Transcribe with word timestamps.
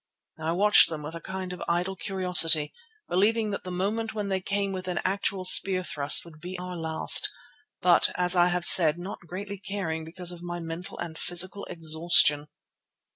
I 0.39 0.53
watched 0.53 0.89
them 0.89 1.03
with 1.03 1.13
a 1.13 1.21
kind 1.21 1.53
of 1.53 1.61
idle 1.67 1.95
curiosity, 1.95 2.73
believing 3.07 3.51
that 3.51 3.61
the 3.61 3.69
moment 3.69 4.15
when 4.15 4.29
they 4.29 4.41
came 4.41 4.71
within 4.71 4.99
actual 5.05 5.45
spear 5.45 5.83
thrust 5.83 6.25
would 6.25 6.41
be 6.41 6.57
our 6.57 6.75
last, 6.75 7.29
but, 7.83 8.09
as 8.15 8.35
I 8.35 8.47
have 8.47 8.65
said, 8.65 8.97
not 8.97 9.19
greatly 9.27 9.59
caring 9.59 10.03
because 10.03 10.31
of 10.31 10.41
my 10.41 10.59
mental 10.59 10.97
and 10.97 11.19
physical 11.19 11.65
exhaustion. 11.65 12.47